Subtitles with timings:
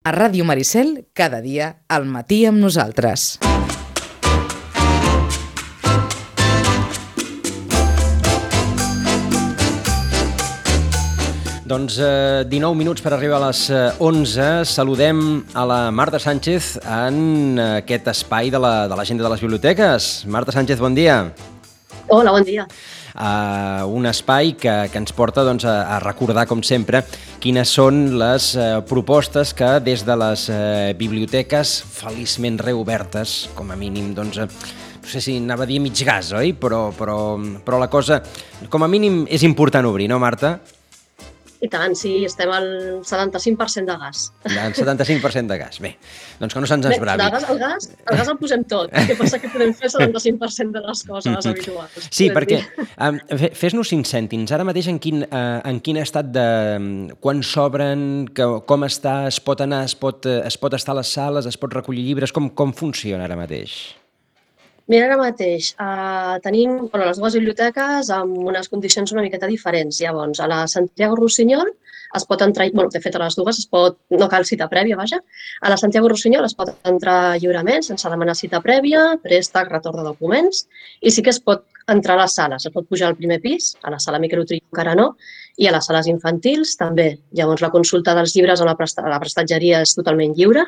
[0.00, 3.34] A Ràdio Maricel, cada dia, al matí amb nosaltres.
[11.68, 14.48] Doncs eh, 19 minuts per arribar a les eh, 11.
[14.72, 15.20] Saludem
[15.52, 20.10] a la Marta Sánchez en aquest espai de l'agenda de, de les biblioteques.
[20.24, 21.26] Marta Sánchez, bon dia.
[22.08, 22.64] Hola, bon dia.
[23.10, 27.04] Uh, un espai que, que ens porta doncs, a, a recordar, com sempre,
[27.40, 30.58] quines són les uh, propostes que des de les uh,
[30.98, 34.48] biblioteques feliçment reobertes, com a mínim, doncs, uh,
[35.00, 36.52] no sé si anava a dir mig gas, oi?
[36.52, 37.16] Però, però,
[37.64, 38.20] però la cosa,
[38.68, 40.58] com a mínim, és important obrir, no, Marta?
[41.60, 42.68] I tant, sí, estem al
[43.04, 44.22] 75% de gas.
[44.48, 45.76] El 75% de gas.
[45.84, 45.90] Bé,
[46.40, 47.20] doncs que no se'ns esbravi.
[47.20, 48.88] El gas, el, gas, el gas el posem tot.
[48.96, 52.08] El que passa que podem fer el 75% de les coses habituals.
[52.08, 52.62] Sí, perquè
[52.96, 53.20] um,
[53.60, 54.54] fes-nos cinc cèntims.
[54.56, 56.48] Ara mateix en quin, uh, en quin estat de...
[57.20, 61.48] quan s'obren, com està, es pot anar, es pot, es pot estar a les sales,
[61.50, 63.99] es pot recollir llibres, com, com funciona ara mateix?
[64.90, 70.00] Mira, ara mateix eh, tenim bueno, les dues biblioteques amb unes condicions una miqueta diferents.
[70.02, 71.70] Llavors, a la Santiago Rossinyol
[72.18, 74.96] es pot entrar, bueno, de fet a les dues es pot, no cal cita prèvia,
[74.98, 75.20] vaja.
[75.62, 80.08] A la Santiago Rossinyol es pot entrar lliurement sense demanar cita prèvia, préstec, retorn de
[80.08, 80.64] documents
[81.06, 81.62] i sí que es pot
[81.94, 82.66] entrar a les sales.
[82.66, 85.12] Es pot pujar al primer pis, a la sala microtrio encara no,
[85.54, 87.12] i a les sales infantils també.
[87.30, 90.66] Llavors la consulta dels llibres a la, presta, a la prestatgeria és totalment lliure,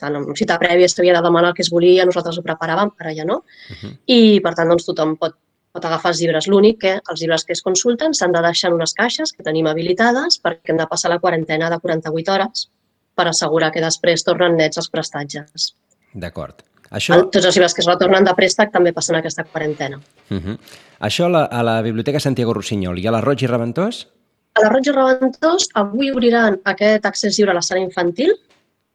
[0.00, 3.14] tant amb cita prèvia s'havia de demanar el que es volia, nosaltres ho preparàvem, ara
[3.14, 3.92] ja no, uh -huh.
[4.06, 5.36] i per tant doncs, tothom pot,
[5.72, 6.48] pot agafar els llibres.
[6.48, 9.66] L'únic que els llibres que es consulten s'han de deixar en unes caixes que tenim
[9.66, 12.68] habilitades perquè hem de passar la quarantena de 48 hores
[13.14, 15.74] per assegurar que després tornen nets els prestatges.
[16.14, 16.62] D'acord.
[16.90, 17.20] Això...
[17.30, 20.00] Tots els llibres que es retornen de préstec també passen aquesta quarantena.
[20.30, 20.56] Uh -huh.
[21.00, 24.08] Això a la, a la Biblioteca Santiago Rossinyol i a la Roig i Reventós?
[24.54, 28.34] A la Roig i Reventós avui obriran aquest accés lliure a la sala infantil,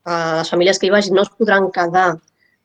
[0.06, 2.14] eh, les famílies que hi vagin no es podran quedar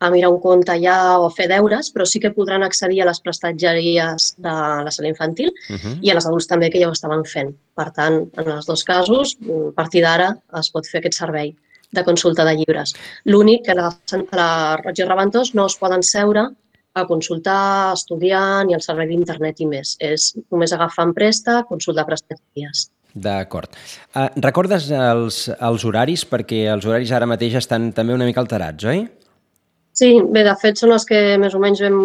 [0.00, 3.08] a mirar un conte allà o a fer deures, però sí que podran accedir a
[3.10, 4.54] les prestatgeries de
[4.86, 5.98] la sala infantil uh -huh.
[6.00, 7.54] i a les adults també que ja ho estaven fent.
[7.74, 11.54] Per tant, en els dos casos, a partir d'ara es pot fer aquest servei
[11.92, 12.94] de consulta de llibres.
[13.24, 16.48] L'únic que a la, a la Roig i Reventós no es poden seure
[16.94, 19.96] a consultar, estudiar ni el servei d'internet i més.
[20.00, 22.90] És només agafar en presta, consultar prestatgeries.
[23.14, 23.72] D'acord.
[24.14, 26.24] Uh, recordes els, els horaris?
[26.28, 29.06] Perquè els horaris ara mateix estan també una mica alterats, oi?
[30.00, 31.96] Sí, bé, de fet són els que més o menys vam,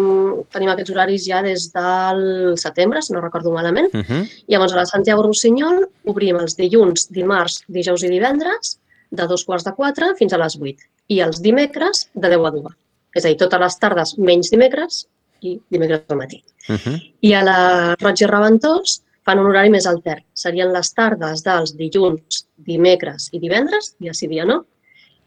[0.52, 3.94] tenim aquests horaris ja des del setembre, si no recordo malament.
[3.94, 4.22] Uh -huh.
[4.48, 8.78] Llavors, a la Santiago Rossinyol obrim els dilluns, dimarts, dijous i divendres
[9.10, 10.78] de dos quarts de quatre fins a les vuit
[11.08, 12.72] i els dimecres de 10 a 2.
[13.14, 15.06] És a dir, totes les tardes menys dimecres
[15.40, 16.42] i dimecres al matí.
[16.68, 17.12] Uh -huh.
[17.20, 20.22] I a la Roig i Reventós fan un horari més altern.
[20.38, 24.62] Serien les tardes dels dilluns, dimecres i divendres, dia sí, dia no,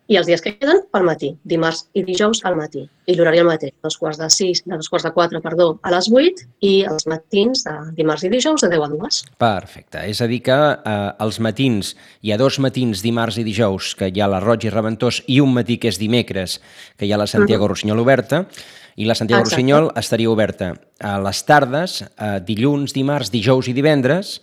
[0.10, 2.88] i els dies que queden pel matí, dimarts i dijous al matí.
[3.10, 5.94] I l'horari al mateix, dos quarts de sis, de dos quarts de quatre, perdó, a
[5.94, 9.20] les 8 i els matins de dimarts i dijous de 10 a 2.
[9.42, 10.02] Perfecte.
[10.10, 11.94] És a dir que eh, els matins,
[12.26, 15.40] hi ha dos matins dimarts i dijous que hi ha la Roig i Reventós i
[15.46, 16.58] un matí que és dimecres
[16.98, 17.76] que hi ha la Santiago uh -huh.
[17.76, 18.48] Rossinyol oberta
[18.96, 19.56] i la Santiago Exacte.
[19.56, 24.42] Rossinyol estaria oberta a les tardes, a dilluns, dimarts, dijous i divendres,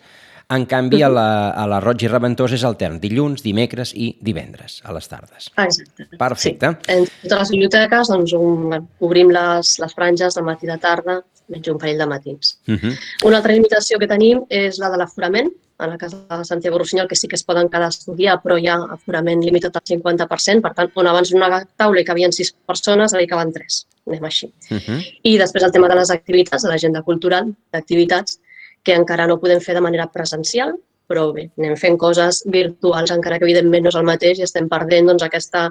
[0.49, 4.79] en canvi, a la, a la Roig i Reventós és altern, dilluns, dimecres i divendres,
[4.87, 5.49] a les tardes.
[5.59, 6.07] Exacte.
[6.19, 6.73] Perfecte.
[6.85, 6.93] Sí.
[6.95, 11.21] En totes les biblioteques doncs, un, obrim les, les franges de matí de tarda,
[11.51, 12.59] menys un parell de matins.
[12.67, 12.97] Uh -huh.
[13.25, 15.51] Una altra limitació que tenim és la de l'aforament.
[15.79, 18.59] En el cas de Santiago Rossinyol, que sí que es poden quedar a estudiar, però
[18.59, 22.55] hi ha aforament limitat al 50%, per tant, on abans una taula hi cabien sis
[22.67, 23.87] persones, ara hi caben tres.
[24.07, 24.47] Anem així.
[24.71, 25.19] Uh -huh.
[25.23, 28.41] I després el tema de les activitats, de l'agenda cultural d'activitats,
[28.87, 30.77] que encara no podem fer de manera presencial,
[31.11, 34.69] però bé, anem fent coses virtuals, encara que evidentment no és el mateix i estem
[34.71, 35.69] perdent doncs, aquesta,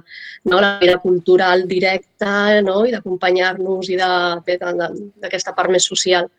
[0.51, 2.81] no, la vida cultural directa no?
[2.87, 6.29] i d'acompanyar-nos i d'aquesta part més social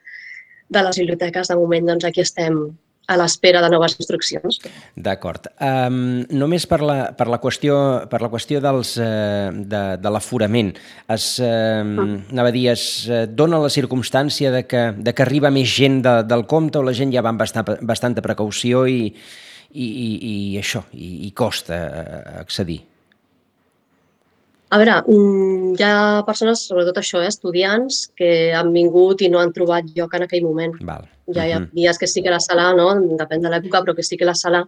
[0.69, 1.53] de les biblioteques.
[1.53, 2.63] De moment, doncs, aquí estem
[3.07, 4.59] a l'espera de noves instruccions.
[4.97, 5.47] D'acord.
[5.63, 7.77] Um, només per la, per la qüestió,
[8.11, 10.73] per la qüestió dels, uh, de, de l'aforament,
[11.15, 12.19] es, uh, mm.
[12.35, 16.03] anava a dir, es uh, dona la circumstància de que, de que arriba més gent
[16.07, 19.01] de, del compte o la gent ja va amb bastant, bastanta precaució i,
[19.71, 21.81] i, i, i això, i, i costa
[22.43, 22.83] accedir?
[24.69, 29.39] A veure, mm, hi ha persones, sobretot això, eh, estudiants, que han vingut i no
[29.39, 30.75] han trobat lloc en aquell moment.
[30.89, 31.07] Val.
[31.37, 32.89] Ja hi ha dies que sí que la sala, no?
[33.21, 34.65] depèn de l'època, però que sí que la sala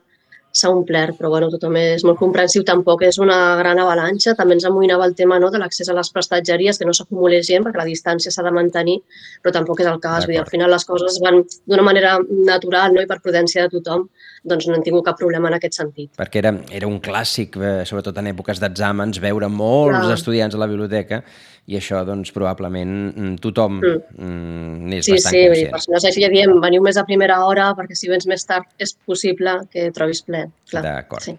[0.59, 4.35] s'ha omplert, però bueno, tothom és molt comprensiu, tampoc és una gran avalanxa.
[4.39, 7.67] També ens amoïnava el tema no, de l'accés a les prestatgeries, que no s'acumulés gent,
[7.67, 8.99] perquè la distància s'ha de mantenir,
[9.43, 10.27] però tampoc és el cas.
[10.27, 12.17] Vull dir, al final les coses van d'una manera
[12.49, 13.05] natural no?
[13.05, 14.09] i per prudència de tothom,
[14.49, 16.11] doncs no hem tingut cap problema en aquest sentit.
[16.19, 20.19] Perquè era, era un clàssic, eh, sobretot en èpoques d'exàmens, veure molts Clar.
[20.19, 21.23] estudiants a la biblioteca
[21.69, 24.87] i això, doncs, probablement mm, tothom mm.
[24.89, 25.59] n'és sí, bastant sí, conscient.
[25.59, 28.25] Sí, sí, per això no ja diem, veniu més a primera hora perquè si vens
[28.31, 30.47] més tard és possible que trobis ple.
[30.73, 31.27] D'acord.
[31.27, 31.37] Sí.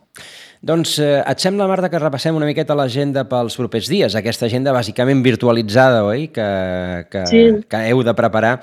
[0.70, 4.18] Doncs eh, et sembla, Marta, que repassem una miqueta l'agenda pels propers dies?
[4.20, 6.28] Aquesta agenda bàsicament virtualitzada, oi?
[6.36, 6.48] Que,
[7.10, 7.44] que, sí.
[7.66, 8.60] que heu de preparar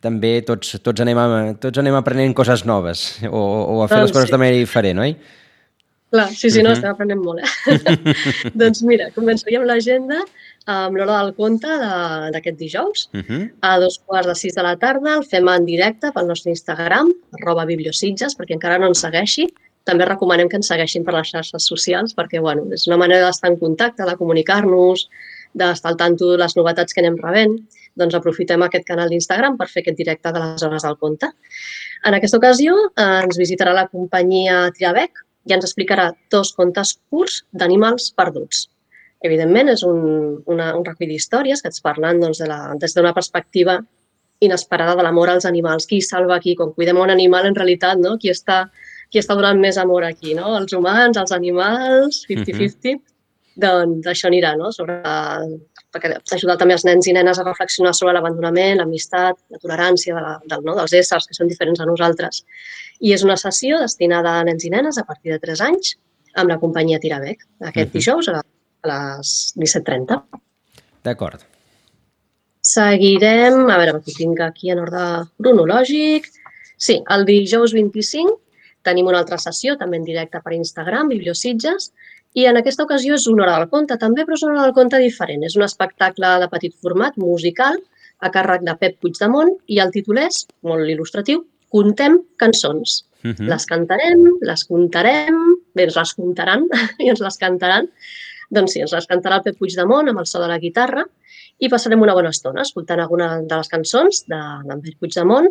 [0.00, 1.26] també tots, tots, anem a,
[1.60, 4.36] tots anem aprenent coses noves o, o a fer doncs, les coses sí.
[4.36, 5.16] de manera diferent, oi?
[6.10, 6.78] Clar, sí, sí, no, uh -huh.
[6.78, 8.50] estem aprenent molt, eh?
[8.60, 10.18] doncs mira, començaríem l'agenda
[10.66, 11.68] amb l'hora del conte
[12.34, 13.08] d'aquest de, dijous.
[13.14, 13.50] Uh -huh.
[13.60, 17.12] A dos quarts de sis de la tarda el fem en directe pel nostre Instagram,
[17.40, 19.46] arroba bibliositges, perquè encara no ens segueixi.
[19.84, 23.50] També recomanem que ens segueixin per les xarxes socials perquè bueno, és una manera d'estar
[23.50, 25.08] en contacte, de comunicar-nos,
[25.54, 27.56] d'estar al tanto de les novetats que anem rebent.
[27.94, 31.26] Doncs aprofitem aquest canal d'Instagram per fer aquest directe de les hores del conte.
[32.04, 35.12] En aquesta ocasió eh, ens visitarà la companyia Triabec
[35.48, 38.68] i ens explicarà dos contes curts d'animals perduts
[39.20, 40.00] evidentment, és un,
[40.48, 43.78] una, un recull d'històries que ens parlen doncs, de la, des d'una perspectiva
[44.40, 45.86] inesperada de l'amor als animals.
[45.88, 46.54] Qui salva aquí?
[46.56, 48.16] Quan cuidem un animal, en realitat, no?
[48.20, 48.62] qui, està,
[49.12, 50.32] qui està donant més amor aquí?
[50.38, 50.54] No?
[50.56, 52.32] Els humans, els animals, 50-50.
[52.32, 53.02] Mm -hmm.
[53.60, 54.70] Doncs això anirà, no?
[54.72, 54.98] Sobre,
[55.92, 60.22] perquè ajudar també els nens i nenes a reflexionar sobre l'abandonament, l'amistat, la tolerància de
[60.26, 60.76] la, del, no?
[60.78, 62.44] dels éssers que són diferents a nosaltres.
[63.00, 65.96] I és una sessió destinada a nens i nenes a partir de 3 anys
[66.38, 67.98] amb la companyia Tirabec, aquest uh -huh.
[67.98, 68.40] dijous a
[68.82, 70.20] a les 17.30.
[71.04, 71.42] D'acord.
[72.60, 75.04] Seguirem, a veure, aquí tinc aquí en ordre
[75.40, 76.28] cronològic.
[76.80, 78.38] Sí, el dijous 25
[78.86, 81.90] tenim una altra sessió, també en directe per Instagram, Bibliositges,
[82.34, 84.76] i en aquesta ocasió és una hora del conte també, però és una hora del
[84.76, 85.42] conte diferent.
[85.44, 87.78] És un espectacle de petit format, musical,
[88.20, 93.04] a càrrec de Pep Puigdemont, i el títol és, molt il·lustratiu, Contem cançons.
[93.22, 93.34] Uh mhm.
[93.36, 93.48] -huh.
[93.52, 95.36] Les cantarem, les contarem,
[95.74, 96.66] bé, ens les contaran
[97.04, 97.88] i ens les cantaran,
[98.50, 101.04] doncs sí, ens les cantarà el Pep Puigdemont amb el so de la guitarra
[101.58, 105.48] i passarem una bona estona escoltant alguna de les cançons d'en Pep Puigdemont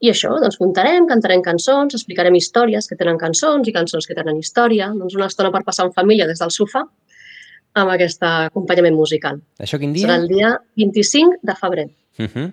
[0.00, 4.38] i això, doncs contarem, cantarem cançons, explicarem històries que tenen cançons i cançons que tenen
[4.38, 6.84] història, doncs una estona per passar en família des del sofà
[7.78, 9.40] amb aquest acompanyament musical.
[9.62, 10.06] Això quin dia?
[10.06, 11.86] Serà el dia 25 de febrer.
[12.18, 12.52] Uh -huh.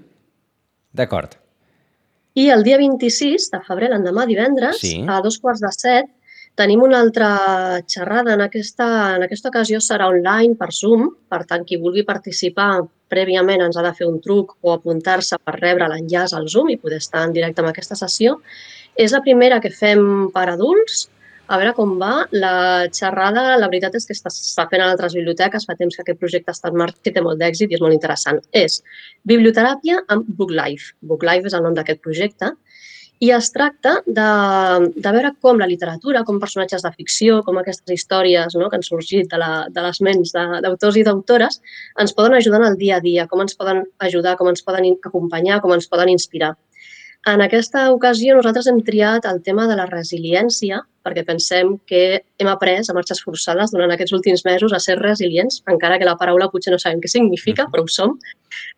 [0.94, 1.38] D'acord.
[2.36, 5.06] I el dia 26 de febrer, l'endemà divendres, sí.
[5.08, 6.06] a dos quarts de set,
[6.56, 8.86] Tenim una altra xerrada, en aquesta,
[9.18, 12.70] en aquesta ocasió serà online per Zoom, per tant, qui vulgui participar
[13.12, 16.80] prèviament ens ha de fer un truc o apuntar-se per rebre l'enllaç al Zoom i
[16.82, 18.40] poder estar en directe amb aquesta sessió.
[18.96, 21.06] És la primera que fem per adults,
[21.48, 22.26] a veure com va.
[22.34, 26.22] La xerrada, la veritat és que està fent a altres biblioteques, fa temps que aquest
[26.22, 28.42] projecte està en marxa i té molt d'èxit i és molt interessant.
[28.52, 28.82] És
[29.30, 30.96] biblioteràpia amb Book Life.
[31.02, 32.56] Book Life és el nom d'aquest projecte
[33.24, 34.28] i es tracta de,
[34.96, 38.86] de veure com la literatura, com personatges de ficció, com aquestes històries no, que han
[38.86, 41.62] sorgit de, la, de les ments d'autors i d'autores,
[42.02, 44.92] ens poden ajudar en el dia a dia, com ens poden ajudar, com ens poden
[45.08, 46.56] acompanyar, com ens poden inspirar.
[47.26, 52.50] En aquesta ocasió nosaltres hem triat el tema de la resiliència perquè pensem que hem
[52.52, 56.52] après a marxes forçades durant aquests últims mesos a ser resilients, encara que la paraula
[56.54, 58.14] potser no sabem què significa, però ho som.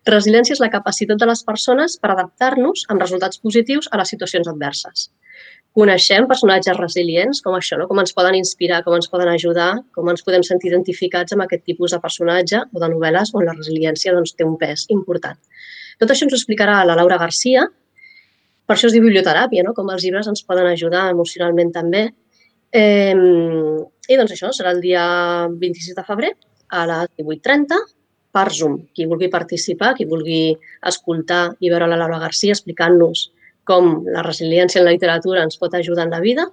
[0.08, 4.48] Resiliència és la capacitat de les persones per adaptar-nos amb resultats positius a les situacions
[4.48, 5.10] adverses.
[5.76, 7.88] Coneixem personatges resilients com això, no?
[7.90, 11.66] com ens poden inspirar, com ens poden ajudar, com ens podem sentir identificats amb aquest
[11.68, 15.36] tipus de personatge o de novel·les on la resiliència doncs, té un pes important.
[16.00, 17.66] Tot això ens ho explicarà la Laura Garcia,
[18.68, 19.72] per això es diu biblioteràpia, no?
[19.76, 22.02] com els llibres ens poden ajudar emocionalment també.
[22.76, 25.04] Eh, I doncs això, serà el dia
[25.48, 26.34] 26 de febrer
[26.76, 27.80] a les 18.30
[28.36, 28.76] per Zoom.
[28.92, 30.52] Qui vulgui participar, qui vulgui
[30.92, 33.30] escoltar i veure la Laura Garcia explicant-nos
[33.68, 36.44] com la resiliència en la literatura ens pot ajudar en la vida,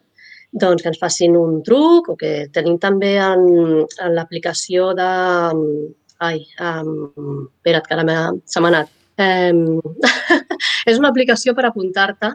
[0.56, 3.48] doncs que ens facin un truc o que tenim també en,
[3.84, 5.12] en l'aplicació de...
[6.24, 8.92] Ai, um, espera't, que ara se m'ha anat.
[9.16, 9.80] Um,
[10.90, 12.34] és una aplicació per apuntar-te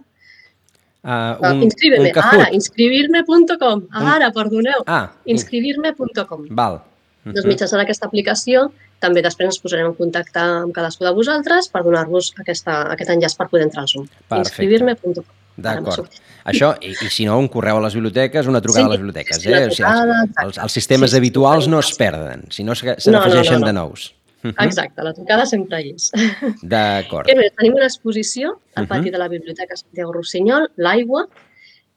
[1.01, 6.43] Uh, un, inscribirme, ara, inscribirme.com, ara, perdoneu, ah, inscribirme.com.
[6.51, 6.75] Val.
[6.75, 6.81] Uh
[7.25, 7.33] -huh.
[7.33, 8.71] Doncs mitjançant aquesta aplicació
[9.01, 12.69] també després ens posarem en contacte amb cadascú de vosaltres per donar-vos aquest
[13.15, 14.09] enllaç per poder entrar al Zoom.
[14.31, 15.25] Inscribirme.com.
[15.57, 16.21] D'acord.
[16.45, 19.01] Això, i, i si no, un correu a les biblioteques, una trucada sí, a les
[19.01, 19.37] biblioteques.
[19.37, 19.41] Eh?
[19.41, 23.21] O sigui, els, els, els sistemes sí, habituals no es perden, sinó se n'afegeixen no,
[23.21, 23.67] no, no, no.
[23.67, 24.15] de nous.
[24.43, 26.11] Exacte, la trucada sempre hi és.
[26.73, 27.29] D'acord.
[27.29, 29.13] Tenim una exposició al pati uh -huh.
[29.13, 31.27] de la Biblioteca Santiago Rossinyol, l'aigua,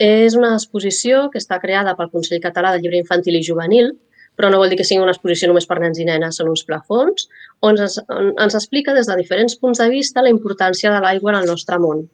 [0.03, 3.93] És una exposició que està creada pel Consell Català del Llibre Infantil i Juvenil,
[4.35, 6.63] però no vol dir que sigui una exposició només per nens i nenes, són uns
[6.65, 7.27] plafons,
[7.61, 11.35] on ens, on ens explica des de diferents punts de vista la importància de l'aigua
[11.35, 12.07] en el nostre món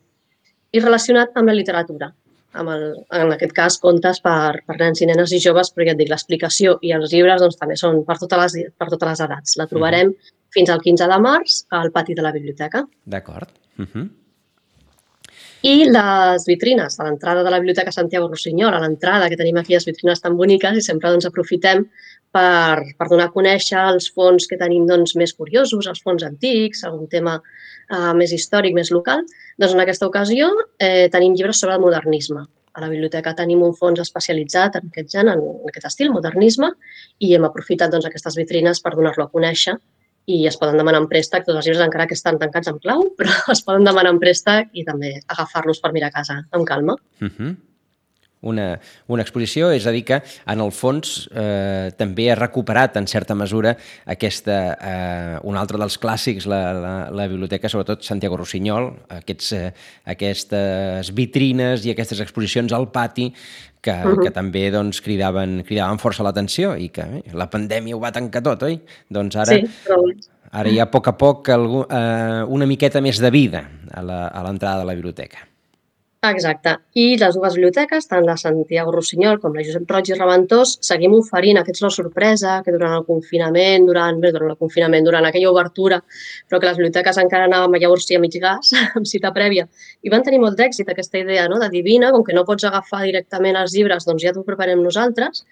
[0.72, 2.12] i relacionat amb la literatura.
[2.58, 5.94] Amb el, en aquest cas, contes per, per nens i nenes i joves, però ja
[5.94, 9.22] et dic, l'explicació i els llibres doncs, també són per totes, les, per totes les
[9.28, 9.58] edats.
[9.62, 10.34] La trobarem mm.
[10.56, 12.86] fins al 15 de març al pati de la biblioteca.
[13.06, 13.54] D'acord.
[13.78, 14.10] Uh -huh.
[15.60, 19.74] I les vitrines a l'entrada de la Biblioteca Santiago Rossinyol, a l'entrada, que tenim aquí
[19.76, 21.82] les vitrines tan boniques i sempre doncs, aprofitem
[22.32, 26.86] per, per donar a conèixer els fons que tenim doncs, més curiosos, els fons antics,
[26.88, 29.26] algun tema eh, més històric, més local.
[29.60, 30.48] Doncs en aquesta ocasió
[30.80, 32.46] eh, tenim llibres sobre el modernisme.
[32.72, 36.72] A la biblioteca tenim un fons especialitzat en aquest gènere, en aquest estil, modernisme,
[37.20, 39.76] i hem aprofitat doncs, aquestes vitrines per donar-lo a conèixer
[40.30, 43.08] i es poden demanar en préstec, tots els llibres encara que estan tancats en clau,
[43.18, 46.98] però es poden demanar en préstec i també agafar-los per mirar a casa amb calma.
[47.20, 47.34] Uh mhm.
[47.40, 47.56] -huh.
[48.42, 48.78] Una,
[49.12, 53.36] una exposició, és a dir que en el fons eh, també ha recuperat en certa
[53.36, 53.74] mesura
[54.08, 59.74] aquesta, eh, un altre dels clàssics, la, la, la biblioteca, sobretot Santiago Rossinyol, aquests, eh,
[60.16, 63.28] aquestes vitrines i aquestes exposicions al pati
[63.82, 64.24] que, uh -huh.
[64.24, 68.42] que també doncs, cridaven, cridaven força l'atenció i que eh, la pandèmia ho va tancar
[68.42, 68.80] tot, oi?
[69.10, 70.00] Doncs ara, sí, però...
[70.52, 74.02] ara hi ha a poc a poc algú, eh, una miqueta més de vida a
[74.44, 75.49] l'entrada de la biblioteca.
[76.28, 76.74] Exacte.
[77.00, 81.16] I les dues biblioteques, tant la Santiago Rossinyol com la Josep Roig i Reventós, seguim
[81.16, 85.54] oferint aquests la sorpresa que durant el confinament, durant, bé, durant el confinament, durant aquella
[85.54, 86.02] obertura,
[86.50, 89.70] però que les biblioteques encara anàvem llavors sí a mig gas, amb cita prèvia,
[90.04, 91.64] i van tenir molt d'èxit aquesta idea no?
[91.64, 95.46] de divina, com que no pots agafar directament els llibres, doncs ja t'ho preparem nosaltres,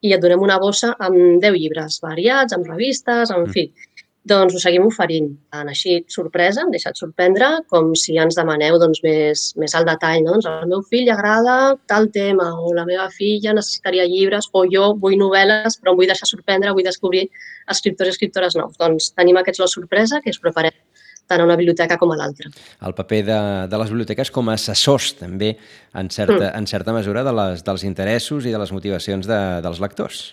[0.00, 3.68] i et donem una bossa amb 10 llibres variats, amb revistes, en fi.
[3.68, 3.93] Mm
[4.24, 5.28] doncs ho seguim oferint.
[5.52, 10.22] Tant així, sorpresa, em deixat sorprendre, com si ens demaneu doncs, més, més al detall.
[10.24, 10.36] No?
[10.36, 14.64] Doncs al meu fill li agrada tal tema, o la meva filla necessitaria llibres, o
[14.70, 17.26] jo vull novel·les, però em vull deixar sorprendre, vull descobrir
[17.70, 18.76] escriptors i escriptores nous.
[18.80, 20.76] Doncs tenim aquests la sorpresa que us preparem
[21.28, 22.50] tant a una biblioteca com a l'altra.
[22.84, 23.40] El paper de,
[23.72, 25.54] de les biblioteques com a assessors, també,
[25.96, 26.54] en certa, mm.
[26.60, 30.24] en certa mesura, de les, dels interessos i de les motivacions de, dels lectors.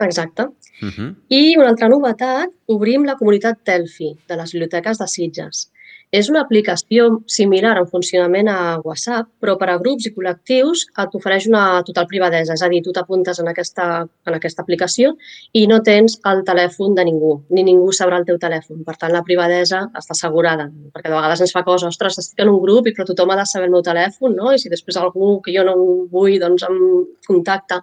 [0.00, 0.42] Exacte.
[0.82, 1.14] Uh -huh.
[1.28, 5.70] I una altra novetat, obrim la comunitat Telfi de les biblioteques de Sitges.
[6.14, 11.48] És una aplicació similar en funcionament a WhatsApp, però per a grups i col·lectius t'ofereix
[11.50, 13.86] una total privadesa, és a dir, tu t'apuntes en, aquesta,
[14.28, 15.14] en aquesta aplicació
[15.58, 18.84] i no tens el telèfon de ningú, ni ningú sabrà el teu telèfon.
[18.86, 22.52] Per tant, la privadesa està assegurada, perquè de vegades ens fa cosa, ostres, estic en
[22.52, 24.54] un grup i però tothom ha de saber el meu telèfon, no?
[24.54, 25.74] I si després algú que jo no
[26.14, 26.78] vull, doncs em
[27.26, 27.82] contacta.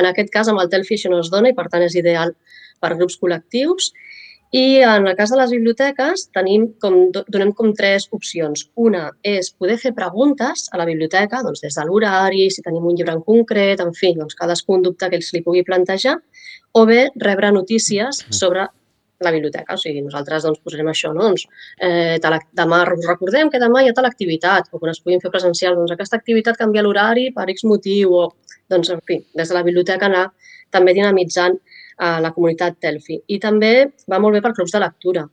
[0.00, 2.32] En aquest cas, amb el Telfi això no es dona i, per tant, és ideal
[2.80, 3.92] per grups col·lectius
[4.52, 8.68] i en el cas de les biblioteques tenim com, donem com tres opcions.
[8.78, 12.94] Una és poder fer preguntes a la biblioteca, doncs des de l'horari, si tenim un
[12.94, 16.16] llibre en concret, en fi, doncs cadascú un dubte que els li pugui plantejar,
[16.78, 18.68] o bé rebre notícies sobre
[19.20, 19.74] la biblioteca.
[19.74, 21.26] O sigui, nosaltres doncs, posarem això, no?
[21.26, 21.46] Doncs,
[21.80, 22.18] eh,
[22.54, 25.94] demà recordem que demà hi ha tal activitat, o quan es puguin fer presencial, doncs
[25.94, 28.28] aquesta activitat canvia l'horari per X motiu, o,
[28.70, 30.28] doncs, en fi, des de la biblioteca anar
[30.70, 31.58] també dinamitzant
[31.96, 33.20] a la comunitat Telfi.
[33.26, 33.72] I també
[34.10, 35.26] va molt bé per clubs de lectura,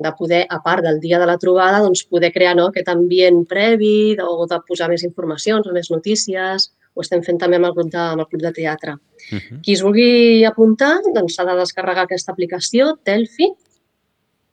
[0.00, 3.42] de poder, a part del dia de la trobada, doncs poder crear no, aquest ambient
[3.48, 6.70] previ o de posar més informacions o més notícies.
[6.94, 8.96] Ho estem fent també amb el grup de, amb el club de teatre.
[9.30, 9.60] Uh -huh.
[9.62, 13.52] Qui es vulgui apuntar doncs s'ha de descarregar aquesta aplicació, Telfi,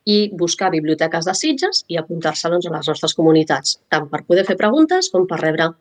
[0.07, 4.45] i buscar biblioteques de Sitges i apuntar-se doncs, a les nostres comunitats, tant per poder
[4.45, 5.73] fer preguntes com per rebre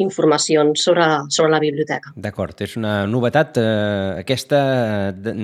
[0.00, 2.12] informacions sobre, sobre la biblioteca.
[2.16, 4.60] D'acord, és una novetat eh, aquesta,
[5.12, 5.34] de,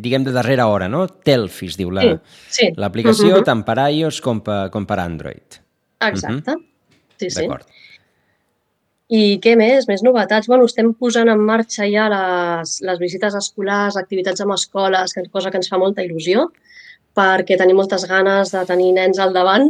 [0.00, 1.04] diguem, de darrera hora, no?
[1.26, 3.28] Telfi es diu l'aplicació, sí, sí.
[3.28, 3.44] uh -huh.
[3.44, 5.60] tant per iOS com per, com per Android.
[6.00, 6.64] Exacte, uh -huh.
[7.18, 7.40] sí, sí.
[7.40, 7.66] D'acord.
[9.10, 9.88] I què més?
[9.88, 10.46] Més novetats?
[10.46, 15.50] Bueno, estem posant en marxa ja les, les visites escolars, activitats amb escoles, que cosa
[15.50, 16.46] que ens fa molta il·lusió
[17.16, 19.68] perquè tenim moltes ganes de tenir nens al davant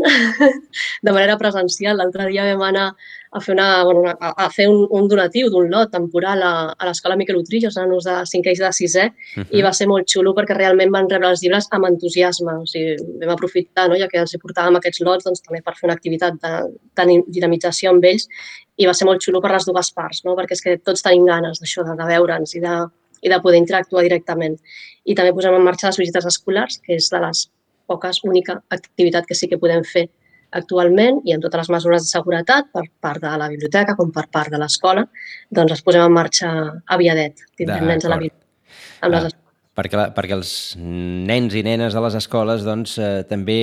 [1.06, 1.96] de manera presencial.
[1.96, 2.94] L'altre dia vam anar
[3.32, 6.86] a fer, una, bueno, una, a fer un, un donatiu d'un lot temporal a, a
[6.88, 9.46] l'escola Miquel Utrillo, els nanos de 5è i de 6è, uh -huh.
[9.58, 12.52] i va ser molt xulo perquè realment van rebre els llibres amb entusiasme.
[12.58, 13.96] O sigui, vam aprofitar, no?
[13.96, 16.52] ja que els portàvem aquests lots, doncs, també per fer una activitat de,
[16.96, 18.26] de dinamització amb ells,
[18.76, 20.34] i va ser molt xulo per les dues parts, no?
[20.34, 22.76] perquè és que tots tenim ganes d'això, de, de veure'ns i de,
[23.22, 24.58] i de poder interactuar directament.
[25.04, 27.48] I també posem en marxa les visites escolars, que és de les
[27.86, 30.08] poques, única activitat que sí que podem fer
[30.56, 34.26] actualment i amb totes les mesures de seguretat per part de la biblioteca com per
[34.32, 35.06] part de l'escola,
[35.50, 36.50] doncs les posem en marxa
[36.86, 37.44] aviadet.
[37.58, 38.46] Tindrem nens a la biblioteca.
[39.06, 39.32] Amb les...
[39.32, 43.60] Ah, perquè, la, perquè els nens i nenes de les escoles doncs, eh, també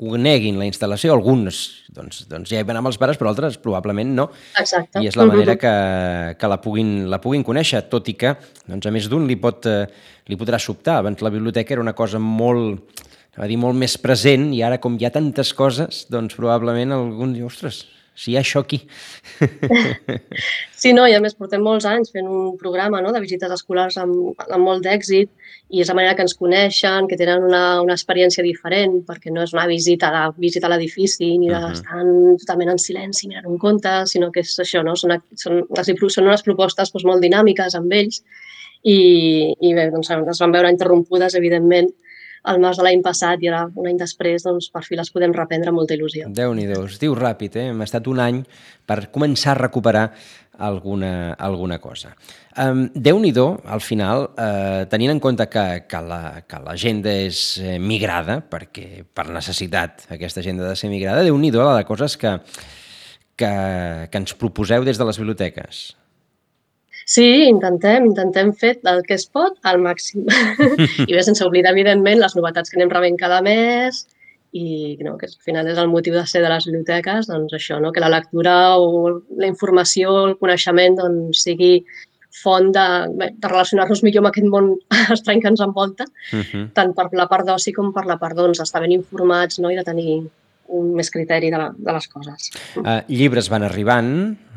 [0.00, 1.12] coneguin la instal·lació.
[1.12, 1.60] Alguns
[1.92, 4.28] doncs, doncs ja hi van amb els pares, però altres probablement no.
[4.60, 5.02] Exacte.
[5.02, 5.74] I és la manera que,
[6.40, 8.34] que la, puguin, la puguin conèixer, tot i que
[8.64, 9.84] doncs, a més d'un li, pot, eh,
[10.30, 11.00] li podrà sobtar.
[11.00, 13.04] Abans la biblioteca era una cosa molt,
[13.38, 17.34] a dir, molt més present i ara com hi ha tantes coses, doncs probablement algun
[17.36, 17.84] diu, ostres,
[18.20, 18.82] si hi ha això aquí.
[20.80, 23.98] Sí, no, i a més portem molts anys fent un programa no, de visites escolars
[24.00, 25.28] amb, amb molt d'èxit
[25.76, 29.44] i és la manera que ens coneixen, que tenen una, una experiència diferent, perquè no
[29.44, 32.38] és una visita a visita a l'edifici ni d'estar uh -huh.
[32.40, 34.96] totalment en silenci mirant un conte, sinó que és això, no?
[34.96, 35.62] són, són,
[36.08, 38.22] són unes propostes doncs, molt dinàmiques amb ells
[38.82, 41.92] i, i bé, doncs, es van veure interrompudes, evidentment,
[42.48, 45.34] al març de l'any passat i ara, un any després, doncs, per fi les podem
[45.36, 46.30] reprendre amb molta il·lusió.
[46.36, 47.66] Déu-n'hi-do, es diu ràpid, eh?
[47.74, 48.42] Hem estat un any
[48.88, 50.06] per començar a recuperar
[50.60, 52.14] alguna, alguna cosa.
[52.56, 56.02] Um, Déu-n'hi-do, al final, eh, tenint en compte que, que
[56.66, 61.64] l'agenda la, és eh, migrada, perquè per necessitat aquesta agenda ha de ser migrada, Déu-n'hi-do
[61.64, 62.36] la de coses que,
[63.40, 63.54] que,
[64.12, 65.88] que ens proposeu des de les biblioteques.
[67.10, 70.28] Sí, intentem, intentem fer el que es pot al màxim.
[71.08, 74.04] I bé, sense oblidar, evidentment, les novetats que anem rebent cada mes
[74.54, 77.80] i no, que al final és el motiu de ser de les biblioteques, doncs això,
[77.82, 77.90] no?
[77.94, 81.72] que la lectura o la informació, el coneixement doncs, sigui
[82.40, 82.86] font de,
[83.18, 84.72] de relacionar-nos millor amb aquest món
[85.16, 86.42] estrany que ens envolta, uh.
[86.42, 86.64] -huh.
[86.78, 89.70] tant per la part d'oci com per la part doncs, d'estar ben informats no?
[89.70, 90.20] i de tenir
[90.76, 92.50] un més criteri de, la, de les coses.
[92.78, 94.10] Uh, llibres van arribant,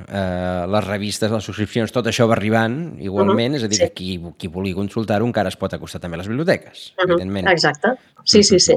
[0.06, 3.62] uh, les revistes, les subscripcions, tot això va arribant igualment, uh -huh.
[3.62, 3.84] és a dir, sí.
[3.84, 7.10] que qui, qui vulgui consultar-ho encara es pot acostar també a les biblioteques, uh -huh.
[7.10, 7.48] evidentment.
[7.48, 8.76] Exacte, sí, sí, sí.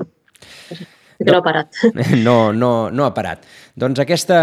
[1.18, 1.68] Que no, no ha parat.
[2.26, 3.44] No, no, no ha parat.
[3.76, 4.38] Doncs aquesta,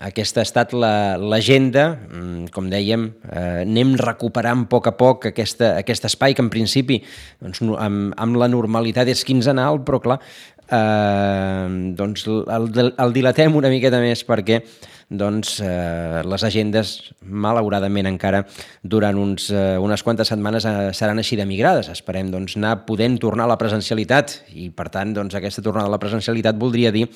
[0.00, 5.26] aquesta ha estat l'agenda, la, mm, com dèiem, eh, anem recuperant a poc a poc
[5.32, 7.02] aquesta, aquest espai que en principi
[7.40, 10.20] doncs, amb, amb la normalitat és quinzenal, però clar,
[10.70, 14.62] eh, doncs el, el dilatem una miqueta més perquè
[15.08, 18.44] doncs, eh, les agendes, malauradament encara,
[18.82, 21.88] durant uns, eh, unes quantes setmanes eh, seran així de migrades.
[21.88, 25.94] Esperem doncs, anar podent tornar a la presencialitat i, per tant, doncs, aquesta tornada a
[25.94, 27.06] la presencialitat voldria dir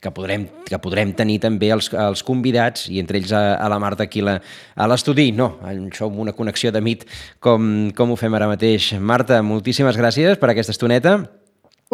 [0.00, 3.78] que podrem, que podrem tenir també els, els convidats, i entre ells a, a la
[3.80, 4.38] Marta aquí la,
[4.74, 5.30] a l'estudi.
[5.32, 7.04] No, això amb una connexió de mit
[7.40, 8.94] com, com ho fem ara mateix.
[9.00, 11.18] Marta, moltíssimes gràcies per aquesta estoneta.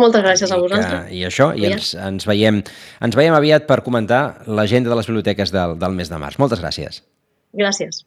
[0.01, 1.11] Moltes gràcies a vosaltres.
[1.13, 2.63] I, i això, i ens, ens, veiem,
[3.05, 6.39] ens veiem aviat per comentar l'agenda de les biblioteques del, del mes de març.
[6.41, 7.03] Moltes gràcies.
[7.53, 8.05] Gràcies.